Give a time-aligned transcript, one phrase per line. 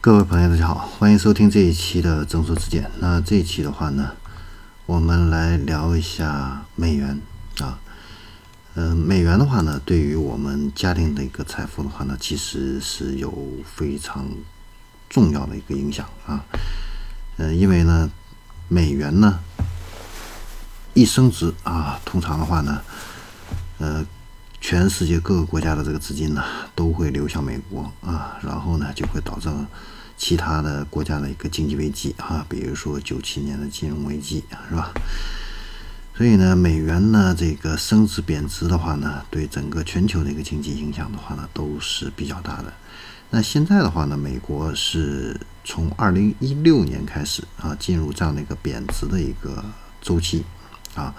[0.00, 2.88] 各位朋友，大家好，欢迎收听这一期的正说之见。
[3.00, 4.12] 那这一期的话呢，
[4.86, 7.20] 我们来聊一下美元
[7.58, 7.80] 啊。
[8.74, 14.24] 呃，美元的话呢，对于我们家庭的一个财富的话呢，其实是有非常
[15.08, 16.44] 重要的一个影响啊。
[17.38, 18.08] 呃，因为呢，
[18.68, 19.40] 美元呢
[20.94, 22.80] 一升值啊，通常的话呢，
[23.78, 24.06] 呃。
[24.70, 26.44] 全世界各个国家的这个资金呢，
[26.74, 29.48] 都会流向美国啊，然后呢，就会导致
[30.18, 34.92] 其他的国家的一个经济危机啊，比如说九七年的金融危机，是吧？
[36.14, 42.70] 所以呢，美元呢这个升值贬值的话呢，对整个全球的一个经济影响的话呢，都是比较大的。
[43.30, 49.64] 那现在的话呢，美国是从二零一六年开始啊，进入这样的一个贬值的一个
[50.02, 50.44] 周期
[50.94, 51.14] 啊。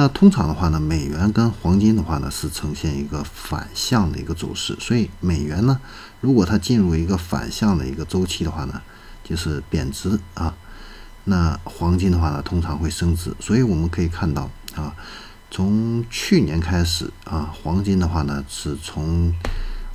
[0.00, 5.80] 那通常的话呢，美元跟黄金的话呢是呈现一个反向的一个走势，所以美元呢，
[6.20, 8.80] 如果它进入一个反向的一个周期的话呢，
[9.24, 10.54] 就是贬值啊。
[11.24, 13.34] 那黄金的话呢，通常会升值。
[13.40, 14.94] 所以我们可以看到啊，
[15.50, 19.34] 从去年开始啊，黄金的话呢是从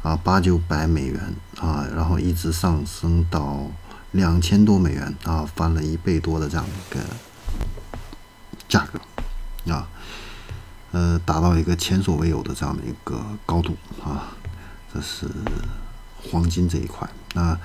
[0.02, 3.72] 啊八九百美元啊，然后一直上升到
[4.12, 7.00] 两千多美元啊，翻了一倍多的这样一个
[8.68, 9.00] 价格。
[9.68, 9.88] 啊，
[10.92, 14.36] 呃，达到一个前所未有的这样的一个高度啊，
[14.94, 15.28] 这是
[16.22, 17.10] 黄金这一块。
[17.34, 17.58] 那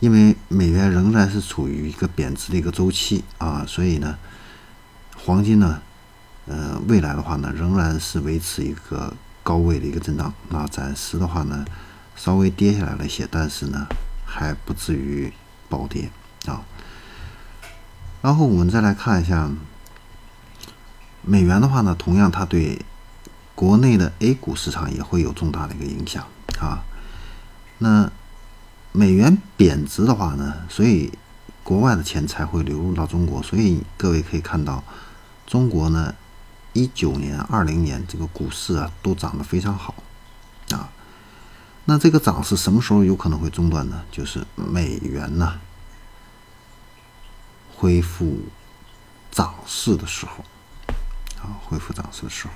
[0.00, 4.16] 因为美元仍然是处于一个贬值的一个周期啊，所以呢，
[5.16, 5.82] 黄金呢，
[6.46, 9.12] 呃，未来的话呢，仍然是维持一个
[9.42, 10.32] 高位的一个震荡。
[10.48, 11.64] 那暂时的话呢，
[12.16, 13.86] 稍微跌下来了一些，但是呢，
[14.24, 15.32] 还不至于
[15.68, 16.10] 暴跌
[16.46, 16.62] 啊。
[18.22, 19.50] 然后我们再来看一下。
[21.28, 22.80] 美元的话呢，同样它对
[23.54, 26.26] 国内的 A 股市场也会有重大的一个影响
[26.58, 26.82] 啊。
[27.76, 28.10] 那
[28.92, 31.12] 美元贬值的话呢，所以
[31.62, 33.42] 国外的钱才会流入到中国。
[33.42, 34.82] 所以各位可以看到，
[35.46, 36.14] 中国呢，
[36.72, 39.94] 一九年、二零年这个股市啊都涨得非常好
[40.70, 40.88] 啊。
[41.84, 44.02] 那这个涨势什么时候有可能会中断呢？
[44.10, 45.60] 就是美元呢
[47.76, 48.38] 恢复
[49.30, 50.42] 涨势的时候。
[51.68, 52.54] 恢复涨势的时候，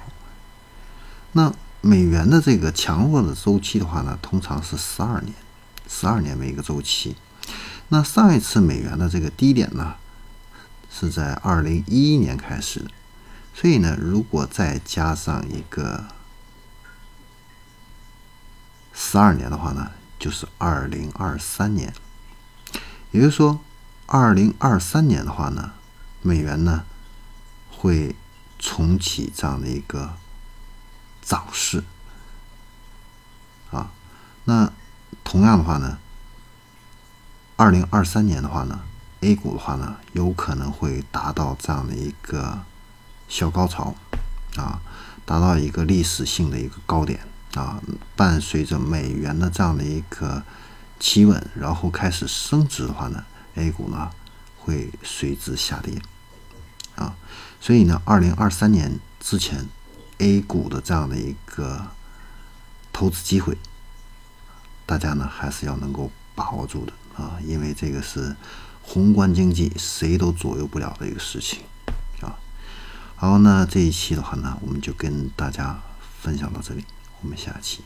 [1.33, 1.53] 那
[1.83, 5.35] 美元的这个强弱的周期的话呢，通常是十二年，
[5.87, 7.15] 十二年为一个周期。
[7.89, 9.97] 那上一次美元的这个低点呢，
[10.91, 12.91] 是在二零一一年开始的，
[13.55, 16.07] 所以呢，如果再加上一个
[18.95, 21.93] 十二年的话呢，就是二零二三年。
[23.11, 23.61] 也就是说，
[24.07, 25.73] 二零二三年的话呢，
[26.23, 26.85] 美元呢
[27.71, 28.17] 会。
[28.65, 30.15] 重启这样的一个
[31.21, 31.83] 涨势
[33.73, 33.91] 啊，
[34.45, 34.73] 那
[35.25, 35.99] 同样的话呢，
[37.57, 38.81] 二零二三年的话呢
[39.21, 42.63] ，A 股的话呢，有可能会达到这样的一个
[43.29, 43.95] 小高潮
[44.57, 44.81] 啊，
[45.27, 47.83] 达到一个历史性的一个高点啊，
[48.15, 50.41] 伴随着美元的这样的一个
[51.01, 53.25] 企稳，然后开始升值的话呢
[53.57, 54.09] ，A 股呢
[54.61, 56.01] 会随之下跌。
[56.97, 57.17] 啊，
[57.61, 59.69] 所以呢，二零二三年之前
[60.19, 61.89] ，A 股的这样的一个
[62.93, 63.57] 投资机会，
[64.87, 68.37] 大家呢还是要能够把握住的啊，因为这个是
[68.83, 71.61] 宏观经济谁都左右不了的一个事情
[72.21, 72.37] 啊。
[73.17, 75.81] 好，那这一期的话呢，我们就跟大家
[76.21, 76.85] 分享到这里，
[77.21, 77.83] 我们下期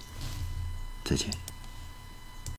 [1.05, 1.31] 再见。